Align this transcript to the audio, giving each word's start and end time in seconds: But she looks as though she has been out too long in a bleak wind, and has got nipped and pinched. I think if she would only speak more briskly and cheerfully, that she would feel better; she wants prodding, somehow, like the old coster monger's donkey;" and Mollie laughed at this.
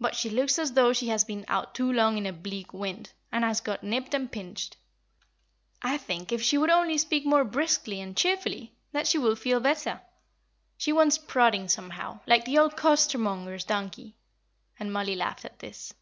But 0.00 0.16
she 0.16 0.28
looks 0.28 0.58
as 0.58 0.72
though 0.72 0.92
she 0.92 1.06
has 1.06 1.22
been 1.22 1.44
out 1.46 1.72
too 1.72 1.92
long 1.92 2.18
in 2.18 2.26
a 2.26 2.32
bleak 2.32 2.74
wind, 2.74 3.12
and 3.30 3.44
has 3.44 3.60
got 3.60 3.84
nipped 3.84 4.12
and 4.12 4.28
pinched. 4.28 4.76
I 5.82 5.98
think 5.98 6.32
if 6.32 6.42
she 6.42 6.58
would 6.58 6.68
only 6.68 6.98
speak 6.98 7.24
more 7.24 7.44
briskly 7.44 8.00
and 8.00 8.16
cheerfully, 8.16 8.74
that 8.90 9.06
she 9.06 9.18
would 9.18 9.38
feel 9.38 9.60
better; 9.60 10.00
she 10.76 10.92
wants 10.92 11.16
prodding, 11.16 11.68
somehow, 11.68 12.18
like 12.26 12.44
the 12.44 12.58
old 12.58 12.76
coster 12.76 13.18
monger's 13.18 13.62
donkey;" 13.64 14.16
and 14.80 14.92
Mollie 14.92 15.14
laughed 15.14 15.44
at 15.44 15.60
this. 15.60 15.94